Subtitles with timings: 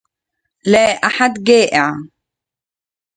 [0.65, 1.95] لا أحد جائع.